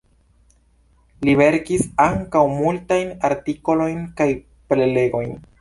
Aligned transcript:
Li 1.27 1.35
verkis 1.41 1.83
ankaŭ 2.07 2.43
multajn 2.55 3.13
artikolojn 3.33 4.05
kaj 4.23 4.31
prelegojn. 4.73 5.41